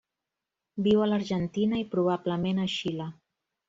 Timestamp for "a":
1.03-1.11, 2.67-2.71